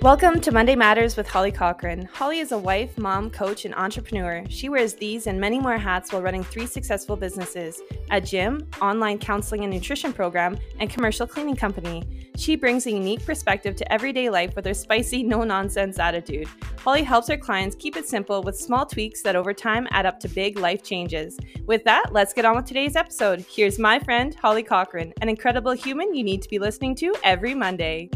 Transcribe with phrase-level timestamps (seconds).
[0.00, 2.08] Welcome to Monday Matters with Holly Cochran.
[2.12, 4.44] Holly is a wife, mom, coach, and entrepreneur.
[4.48, 7.82] She wears these and many more hats while running three successful businesses
[8.12, 12.04] a gym, online counseling and nutrition program, and commercial cleaning company.
[12.36, 16.46] She brings a unique perspective to everyday life with her spicy, no nonsense attitude.
[16.78, 20.20] Holly helps her clients keep it simple with small tweaks that over time add up
[20.20, 21.36] to big life changes.
[21.66, 23.44] With that, let's get on with today's episode.
[23.50, 27.52] Here's my friend, Holly Cochran, an incredible human you need to be listening to every
[27.52, 28.10] Monday.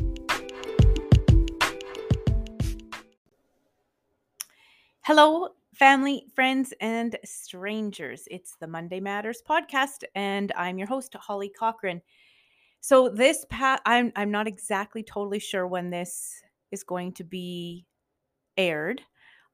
[5.04, 8.28] Hello, family, friends, and strangers.
[8.30, 12.00] It's the Monday Matters podcast, and I'm your host, Holly Cochran.
[12.80, 17.84] So this pat I'm I'm not exactly totally sure when this is going to be
[18.56, 19.02] aired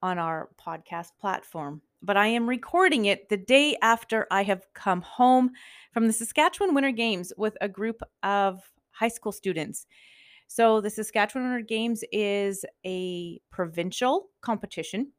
[0.03, 5.01] on our podcast platform, but I am recording it the day after I have come
[5.01, 5.53] home
[5.95, 8.61] from the Saskatchewan Winter Games with a group of
[8.91, 9.87] high school students.
[10.47, 15.13] So the Saskatchewan Winter Games is a provincial competition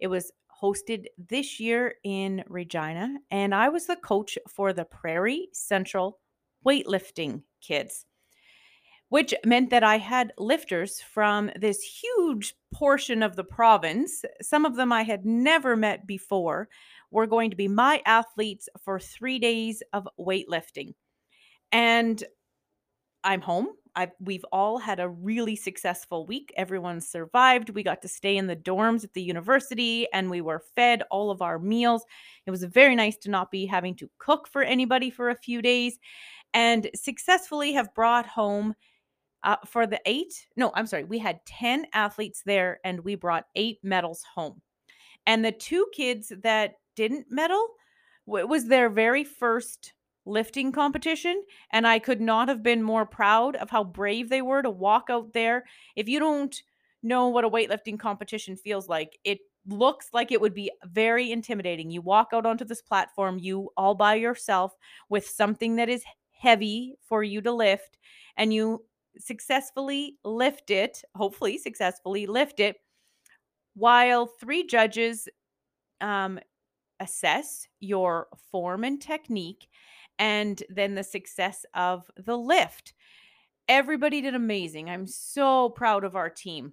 [0.00, 5.48] it was hosted this year in Regina, and I was the coach for the Prairie
[5.52, 6.20] Central
[6.66, 8.06] weightlifting kids,
[9.08, 14.24] which meant that I had lifters from this huge portion of the province.
[14.42, 16.68] Some of them I had never met before
[17.10, 20.94] were going to be my athletes for three days of weightlifting.
[21.70, 22.22] And
[23.22, 26.52] I'm home I've, we've all had a really successful week.
[26.56, 27.70] Everyone survived.
[27.70, 31.30] We got to stay in the dorms at the university and we were fed all
[31.30, 32.04] of our meals.
[32.46, 35.62] It was very nice to not be having to cook for anybody for a few
[35.62, 35.98] days
[36.52, 38.74] and successfully have brought home
[39.44, 40.46] uh, for the eight.
[40.56, 41.04] No, I'm sorry.
[41.04, 44.60] We had 10 athletes there and we brought eight medals home.
[45.26, 47.66] And the two kids that didn't medal,
[48.28, 49.92] it was their very first
[50.26, 54.62] lifting competition and I could not have been more proud of how brave they were
[54.62, 55.64] to walk out there.
[55.96, 56.54] If you don't
[57.02, 61.90] know what a weightlifting competition feels like, it looks like it would be very intimidating.
[61.90, 64.72] You walk out onto this platform, you all by yourself
[65.08, 67.98] with something that is heavy for you to lift
[68.36, 68.84] and you
[69.18, 72.76] successfully lift it, hopefully successfully lift it
[73.74, 75.28] while three judges
[76.00, 76.38] um,
[77.00, 79.68] assess your form and technique
[80.18, 82.94] and then the success of the lift.
[83.68, 84.90] Everybody did amazing.
[84.90, 86.72] I'm so proud of our team.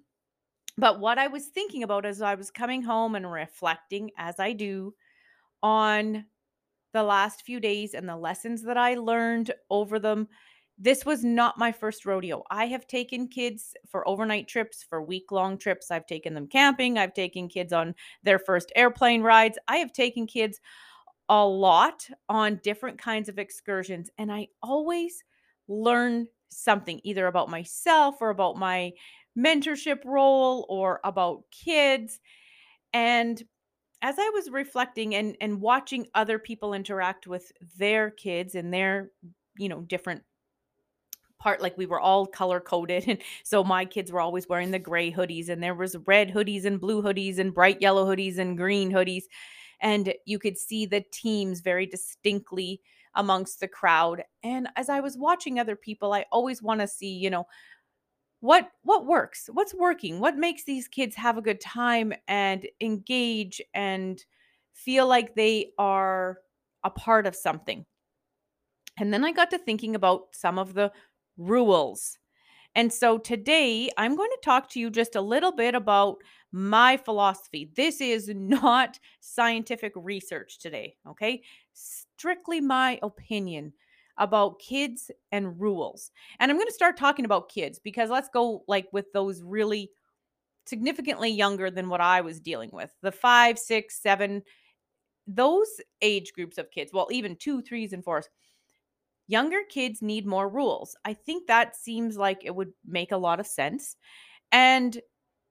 [0.78, 4.52] But what I was thinking about as I was coming home and reflecting, as I
[4.52, 4.94] do,
[5.62, 6.24] on
[6.92, 10.28] the last few days and the lessons that I learned over them,
[10.78, 12.42] this was not my first rodeo.
[12.50, 15.90] I have taken kids for overnight trips, for week long trips.
[15.90, 16.98] I've taken them camping.
[16.98, 19.58] I've taken kids on their first airplane rides.
[19.68, 20.60] I have taken kids
[21.32, 25.24] a lot on different kinds of excursions and I always
[25.66, 28.92] learn something either about myself or about my
[29.36, 32.20] mentorship role or about kids
[32.92, 33.42] and
[34.02, 39.10] as I was reflecting and and watching other people interact with their kids and their
[39.56, 40.24] you know different
[41.38, 44.78] part like we were all color coded and so my kids were always wearing the
[44.78, 48.58] gray hoodies and there was red hoodies and blue hoodies and bright yellow hoodies and
[48.58, 49.24] green hoodies
[49.82, 52.80] and you could see the teams very distinctly
[53.14, 57.12] amongst the crowd and as i was watching other people i always want to see
[57.12, 57.46] you know
[58.40, 63.60] what what works what's working what makes these kids have a good time and engage
[63.74, 64.24] and
[64.72, 66.38] feel like they are
[66.84, 67.84] a part of something.
[68.98, 70.92] And then i got to thinking about some of the
[71.38, 72.18] rules
[72.74, 76.18] and so today I'm going to talk to you just a little bit about
[76.52, 77.70] my philosophy.
[77.74, 81.42] This is not scientific research today, okay?
[81.72, 83.72] Strictly my opinion
[84.18, 86.10] about kids and rules.
[86.38, 89.90] And I'm going to start talking about kids because let's go like with those really
[90.66, 92.90] significantly younger than what I was dealing with.
[93.02, 94.42] The five, six, seven,
[95.26, 95.68] those
[96.02, 98.28] age groups of kids, well, even two, threes, and fours
[99.32, 100.96] younger kids need more rules.
[101.04, 103.96] I think that seems like it would make a lot of sense.
[104.52, 105.00] And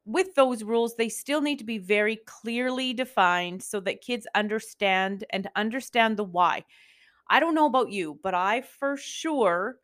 [0.05, 5.25] with those rules, they still need to be very clearly defined so that kids understand
[5.31, 6.65] and understand the why.
[7.29, 9.77] I don't know about you, but I for sure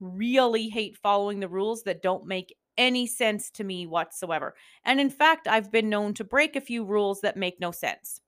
[0.00, 4.54] really hate following the rules that don't make any sense to me whatsoever.
[4.84, 8.20] And in fact, I've been known to break a few rules that make no sense.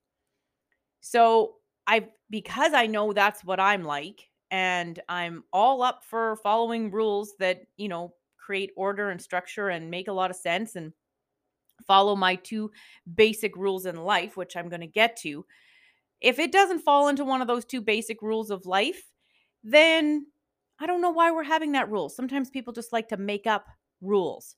[1.00, 1.56] So,
[1.86, 7.34] I because I know that's what I'm like, and I'm all up for following rules
[7.38, 10.92] that, you know, create order and structure and make a lot of sense and
[11.86, 12.70] follow my two
[13.14, 15.46] basic rules in life, which I'm going to get to.
[16.20, 19.10] If it doesn't fall into one of those two basic rules of life,
[19.62, 20.26] then
[20.78, 22.08] I don't know why we're having that rule.
[22.08, 23.66] Sometimes people just like to make up
[24.00, 24.56] rules.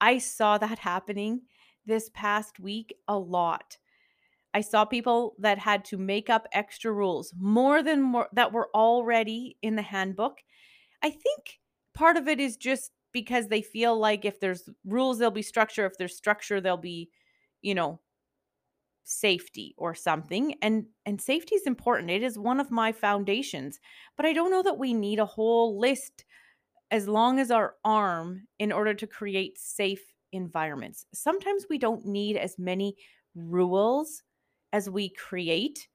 [0.00, 1.42] I saw that happening
[1.86, 3.78] this past week a lot.
[4.54, 8.70] I saw people that had to make up extra rules, more than more that were
[8.74, 10.38] already in the handbook.
[11.02, 11.60] I think
[11.94, 15.86] part of it is just because they feel like if there's rules there'll be structure,
[15.86, 17.10] if there's structure there'll be,
[17.62, 18.00] you know,
[19.04, 20.54] safety or something.
[20.62, 22.10] And and safety is important.
[22.10, 23.80] It is one of my foundations,
[24.16, 26.24] but I don't know that we need a whole list
[26.90, 31.06] as long as our arm in order to create safe environments.
[31.14, 32.96] Sometimes we don't need as many
[33.34, 34.22] rules
[34.72, 35.88] as we create.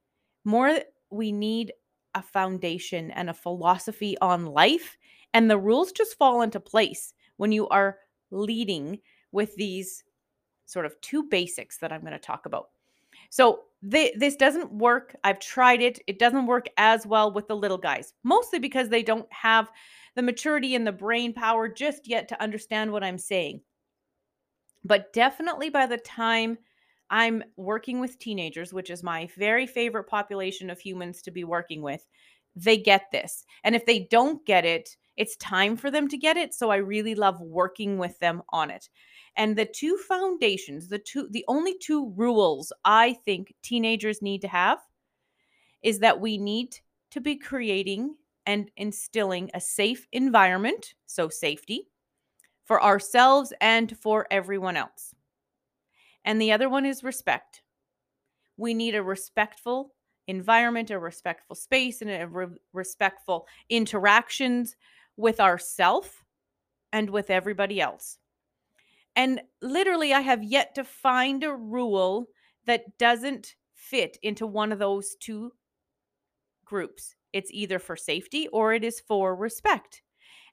[0.45, 0.79] More
[1.09, 1.73] we need
[2.15, 4.97] a foundation and a philosophy on life
[5.33, 7.97] and the rules just fall into place when you are
[8.31, 8.99] leading
[9.31, 10.03] with these
[10.65, 12.69] sort of two basics that I'm going to talk about.
[13.29, 15.15] So they, this doesn't work.
[15.23, 15.99] I've tried it.
[16.07, 19.71] It doesn't work as well with the little guys, mostly because they don't have
[20.15, 23.61] the maturity and the brain power just yet to understand what I'm saying.
[24.85, 26.57] But definitely by the time
[27.13, 31.83] I'm working with teenagers, which is my very favorite population of humans to be working
[31.83, 32.07] with,
[32.55, 33.45] they get this.
[33.63, 36.55] And if they don't get it, it's time for them to get it.
[36.55, 38.89] So I really love working with them on it.
[39.35, 44.47] And the two foundations, the two the only two rules I think teenagers need to
[44.47, 44.79] have
[45.83, 46.75] is that we need
[47.11, 48.15] to be creating
[48.47, 51.89] and instilling a safe environment, so safety,
[52.65, 55.13] for ourselves and for everyone else.
[56.25, 57.61] And the other one is respect.
[58.57, 59.93] We need a respectful
[60.27, 64.75] environment, a respectful space, and a re- respectful interactions
[65.17, 66.23] with ourself
[66.91, 68.19] and with everybody else.
[69.15, 72.27] And literally, I have yet to find a rule
[72.65, 75.51] that doesn't fit into one of those two
[76.65, 77.15] groups.
[77.33, 80.01] It's either for safety or it is for respect.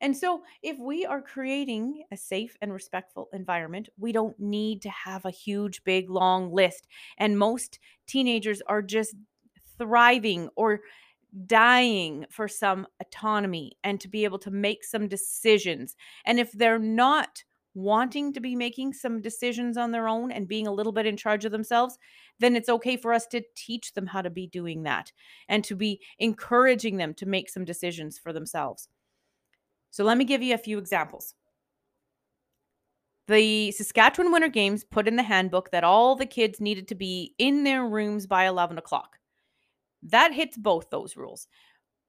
[0.01, 4.91] And so, if we are creating a safe and respectful environment, we don't need to
[4.91, 6.87] have a huge, big, long list.
[7.19, 9.15] And most teenagers are just
[9.79, 10.81] thriving or
[11.47, 15.97] dying for some autonomy and to be able to make some decisions.
[16.25, 17.45] And if they're not
[17.75, 21.17] wanting to be making some decisions on their own and being a little bit in
[21.17, 21.99] charge of themselves,
[22.41, 25.13] then it's okay for us to teach them how to be doing that
[25.49, 28.89] and to be encouraging them to make some decisions for themselves.
[29.91, 31.35] So let me give you a few examples.
[33.29, 37.35] The Saskatchewan Winter Games put in the handbook that all the kids needed to be
[37.39, 39.19] in their rooms by 11 o'clock.
[40.03, 41.47] That hits both those rules.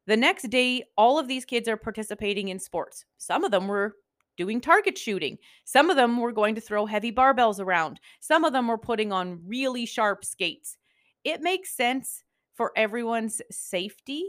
[0.07, 3.05] The next day, all of these kids are participating in sports.
[3.17, 3.97] Some of them were
[4.35, 5.37] doing target shooting.
[5.65, 7.99] Some of them were going to throw heavy barbells around.
[8.19, 10.77] Some of them were putting on really sharp skates.
[11.23, 12.23] It makes sense
[12.55, 14.23] for everyone's safety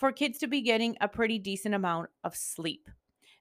[0.00, 2.88] for kids to be getting a pretty decent amount of sleep.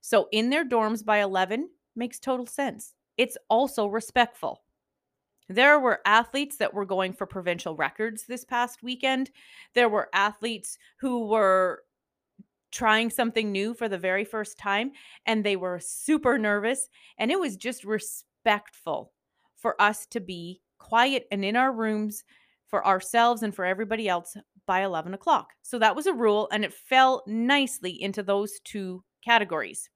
[0.01, 2.95] So in their dorms by 11 makes total sense.
[3.17, 4.61] It's also respectful.
[5.47, 9.31] There were athletes that were going for provincial records this past weekend.
[9.73, 11.83] There were athletes who were
[12.71, 14.91] trying something new for the very first time
[15.25, 16.89] and they were super nervous.
[17.17, 19.13] And it was just respectful
[19.55, 22.25] for us to be quiet and in our rooms
[22.67, 24.35] for ourselves and for everybody else
[24.69, 25.53] by 11 o'clock.
[25.63, 29.89] So that was a rule, and it fell nicely into those two categories.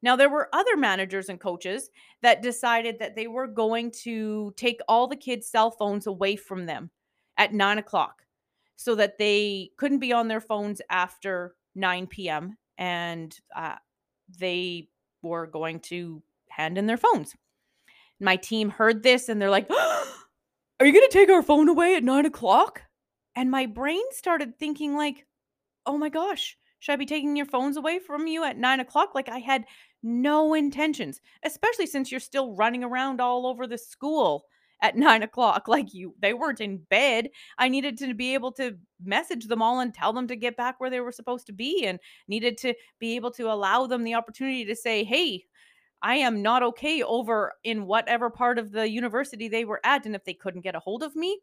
[0.00, 1.90] Now, there were other managers and coaches
[2.22, 6.66] that decided that they were going to take all the kids' cell phones away from
[6.66, 6.90] them
[7.36, 8.22] at nine o'clock
[8.76, 12.56] so that they couldn't be on their phones after 9 p.m.
[12.78, 13.74] and uh,
[14.38, 14.88] they
[15.20, 17.34] were going to hand in their phones.
[18.20, 19.68] My team heard this and they're like,
[20.80, 22.83] Are you going to take our phone away at nine o'clock?
[23.36, 25.26] And my brain started thinking, like,
[25.86, 29.14] oh my gosh, should I be taking your phones away from you at nine o'clock?
[29.14, 29.64] Like I had
[30.02, 34.44] no intentions, especially since you're still running around all over the school
[34.82, 35.66] at nine o'clock.
[35.66, 37.30] Like you, they weren't in bed.
[37.58, 40.78] I needed to be able to message them all and tell them to get back
[40.78, 41.98] where they were supposed to be, and
[42.28, 45.44] needed to be able to allow them the opportunity to say, hey,
[46.02, 50.04] I am not okay over in whatever part of the university they were at.
[50.04, 51.40] And if they couldn't get a hold of me,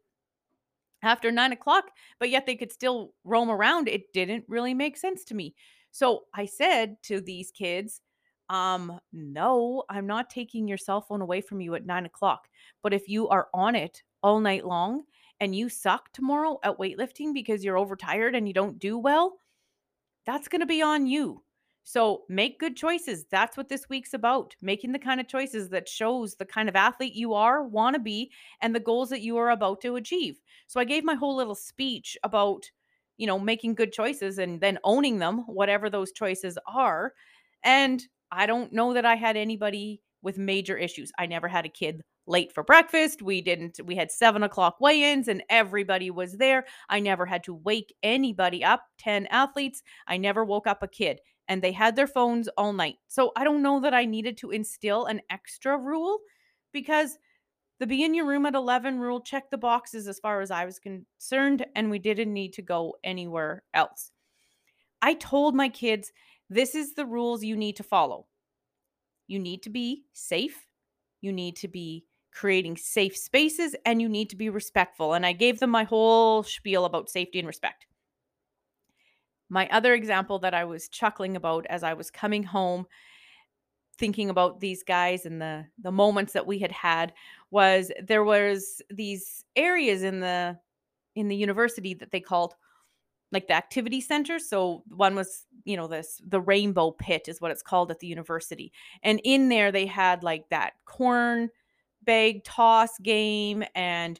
[1.02, 3.88] after nine o'clock, but yet they could still roam around.
[3.88, 5.54] It didn't really make sense to me.
[5.90, 8.00] So I said to these kids,
[8.48, 12.48] um, no, I'm not taking your cell phone away from you at nine o'clock.
[12.82, 15.04] But if you are on it all night long
[15.40, 19.38] and you suck tomorrow at weightlifting because you're overtired and you don't do well,
[20.26, 21.42] that's going to be on you.
[21.84, 23.24] So make good choices.
[23.30, 24.54] That's what this week's about.
[24.62, 28.00] Making the kind of choices that shows the kind of athlete you are, want to
[28.00, 30.40] be, and the goals that you are about to achieve.
[30.68, 32.70] So I gave my whole little speech about,
[33.16, 37.14] you know, making good choices and then owning them, whatever those choices are.
[37.64, 41.10] And I don't know that I had anybody with major issues.
[41.18, 43.20] I never had a kid late for breakfast.
[43.20, 46.64] We didn't, we had seven o'clock weigh ins and everybody was there.
[46.88, 49.82] I never had to wake anybody up, 10 athletes.
[50.06, 51.18] I never woke up a kid
[51.48, 52.96] and they had their phones all night.
[53.08, 56.18] So I don't know that I needed to instill an extra rule
[56.72, 57.18] because
[57.78, 60.64] the be in your room at 11 rule checked the boxes as far as I
[60.64, 64.12] was concerned, and we didn't need to go anywhere else.
[65.00, 66.12] I told my kids,
[66.48, 68.26] this is the rules you need to follow.
[69.26, 70.68] You need to be safe.
[71.22, 75.14] You need to be creating safe spaces and you need to be respectful.
[75.14, 77.86] And I gave them my whole spiel about safety and respect.
[79.52, 82.86] My other example that I was chuckling about as I was coming home
[83.98, 87.12] thinking about these guys and the the moments that we had had
[87.50, 90.58] was there was these areas in the
[91.16, 92.54] in the university that they called
[93.30, 94.38] like the activity center.
[94.38, 98.06] So one was you know this the rainbow pit is what it's called at the
[98.06, 98.72] university.
[99.02, 101.50] And in there they had like that corn
[102.02, 104.18] bag toss game and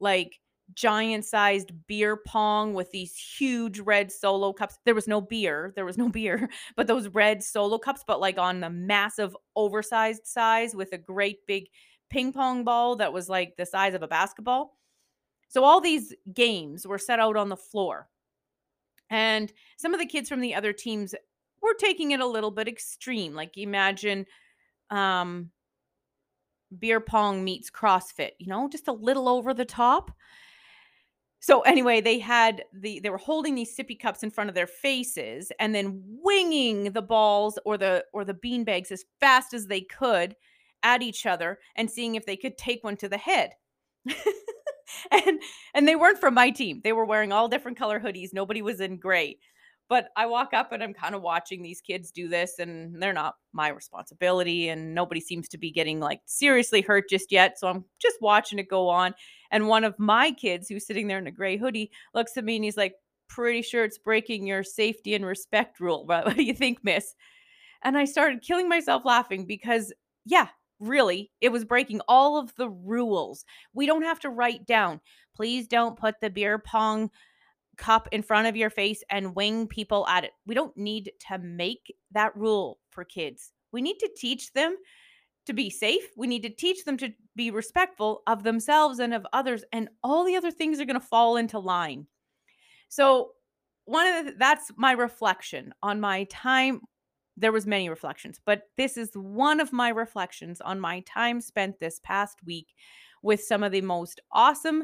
[0.00, 0.40] like
[0.74, 4.78] giant sized beer pong with these huge red solo cups.
[4.84, 8.38] There was no beer, there was no beer, but those red solo cups, but like
[8.38, 11.68] on the massive oversized size with a great big
[12.10, 14.76] ping pong ball that was like the size of a basketball.
[15.48, 18.08] So all these games were set out on the floor.
[19.10, 21.14] And some of the kids from the other teams
[21.60, 23.34] were taking it a little bit extreme.
[23.34, 24.26] Like imagine
[24.90, 25.50] um
[26.78, 30.10] beer pong meets CrossFit, you know, just a little over the top.
[31.42, 34.68] So anyway, they had the they were holding these sippy cups in front of their
[34.68, 39.66] faces and then winging the balls or the or the bean bags as fast as
[39.66, 40.36] they could
[40.84, 43.50] at each other and seeing if they could take one to the head.
[45.10, 45.42] and
[45.74, 46.80] and they weren't from my team.
[46.84, 48.32] They were wearing all different color hoodies.
[48.32, 49.38] Nobody was in gray.
[49.88, 53.12] But I walk up and I'm kind of watching these kids do this, and they're
[53.12, 54.68] not my responsibility.
[54.68, 57.58] And nobody seems to be getting like seriously hurt just yet.
[57.58, 59.14] So I'm just watching it go on.
[59.50, 62.56] And one of my kids, who's sitting there in a gray hoodie, looks at me
[62.56, 62.94] and he's like,
[63.28, 66.04] Pretty sure it's breaking your safety and respect rule.
[66.06, 67.14] What do you think, miss?
[67.82, 69.92] And I started killing myself laughing because,
[70.24, 70.48] yeah,
[70.80, 73.44] really, it was breaking all of the rules.
[73.72, 75.00] We don't have to write down,
[75.34, 77.10] please don't put the beer pong
[77.76, 80.32] cup in front of your face and wing people at it.
[80.46, 83.52] We don't need to make that rule for kids.
[83.72, 84.76] We need to teach them
[85.46, 86.04] to be safe.
[86.16, 90.24] We need to teach them to be respectful of themselves and of others and all
[90.24, 92.06] the other things are going to fall into line.
[92.88, 93.30] So,
[93.84, 96.82] one of the, that's my reflection on my time
[97.36, 101.80] there was many reflections, but this is one of my reflections on my time spent
[101.80, 102.74] this past week
[103.22, 104.82] with some of the most awesome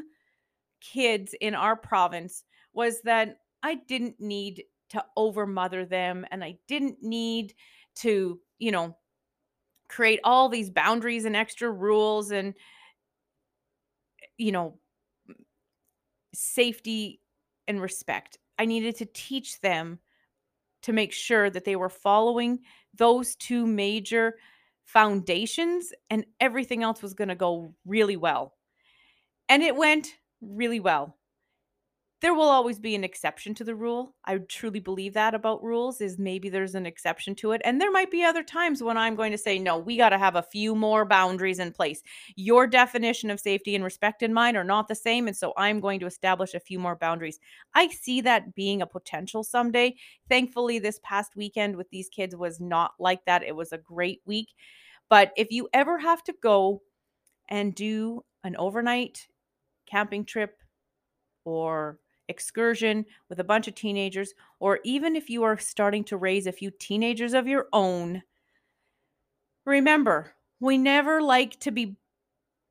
[0.81, 7.03] kids in our province was that I didn't need to overmother them and I didn't
[7.03, 7.53] need
[7.97, 8.97] to, you know,
[9.89, 12.53] create all these boundaries and extra rules and
[14.37, 14.79] you know
[16.33, 17.21] safety
[17.67, 18.37] and respect.
[18.57, 19.99] I needed to teach them
[20.83, 22.61] to make sure that they were following
[22.95, 24.37] those two major
[24.85, 28.55] foundations and everything else was going to go really well.
[29.49, 30.09] And it went
[30.41, 31.18] really well
[32.21, 34.13] there will always be an exception to the rule.
[34.25, 37.61] I truly believe that about rules is maybe there's an exception to it.
[37.63, 40.17] And there might be other times when I'm going to say, no, we got to
[40.17, 42.03] have a few more boundaries in place.
[42.35, 45.27] Your definition of safety and respect and mine are not the same.
[45.27, 47.39] And so I'm going to establish a few more boundaries.
[47.73, 49.95] I see that being a potential someday.
[50.27, 53.43] Thankfully, this past weekend with these kids was not like that.
[53.43, 54.49] It was a great week.
[55.09, 56.81] But if you ever have to go
[57.47, 59.25] and do an overnight
[59.89, 60.57] camping trip
[61.45, 61.97] or
[62.29, 66.51] excursion with a bunch of teenagers, or even if you are starting to raise a
[66.53, 68.23] few teenagers of your own,
[69.65, 71.97] remember, we never like to be,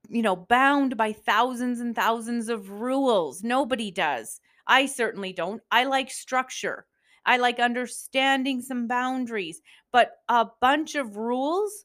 [0.08, 3.42] you know, bound by thousands and thousands of rules.
[3.42, 4.40] Nobody does.
[4.66, 5.62] I certainly don't.
[5.70, 6.86] I like structure.
[7.26, 9.60] I like understanding some boundaries,
[9.92, 11.84] but a bunch of rules,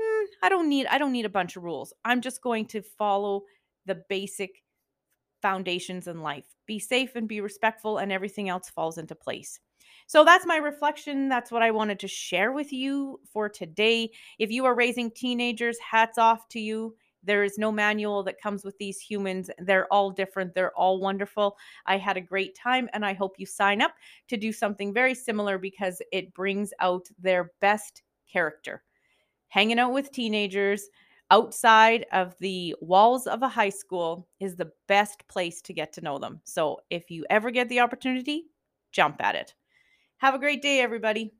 [0.00, 1.92] hmm, I don't need I don't need a bunch of rules.
[2.04, 3.42] I'm just going to follow
[3.86, 4.62] the basic
[5.42, 6.46] foundations in life.
[6.66, 9.60] Be safe and be respectful, and everything else falls into place.
[10.06, 11.28] So that's my reflection.
[11.28, 14.10] That's what I wanted to share with you for today.
[14.38, 16.96] If you are raising teenagers, hats off to you.
[17.24, 19.48] There is no manual that comes with these humans.
[19.58, 20.54] They're all different.
[20.54, 21.56] They're all wonderful.
[21.86, 23.94] I had a great time, and I hope you sign up
[24.28, 28.82] to do something very similar because it brings out their best character.
[29.48, 30.88] Hanging out with teenagers,
[31.32, 36.02] outside of the walls of a high school is the best place to get to
[36.02, 36.40] know them.
[36.44, 38.46] So if you ever get the opportunity,
[38.92, 39.54] jump at it.
[40.18, 41.34] Have a great day, everybody.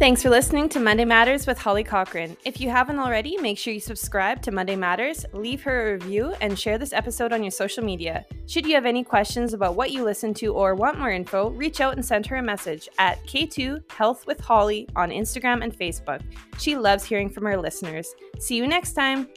[0.00, 2.34] Thanks for listening to Monday Matters with Holly Cochran.
[2.46, 6.34] If you haven't already, make sure you subscribe to Monday Matters, leave her a review,
[6.40, 8.24] and share this episode on your social media.
[8.46, 11.82] Should you have any questions about what you listen to or want more info, reach
[11.82, 16.22] out and send her a message at K2 Health with Holly on Instagram and Facebook.
[16.58, 18.14] She loves hearing from her listeners.
[18.38, 19.28] See you next time.